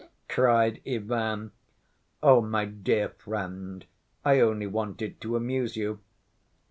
cried 0.27 0.81
Ivan. 0.87 1.51
"My 2.23 2.65
dear 2.65 3.09
friend, 3.09 3.85
I 4.25 4.39
only 4.39 4.65
wanted 4.65 5.21
to 5.21 5.35
amuse 5.35 5.77
you. 5.77 5.99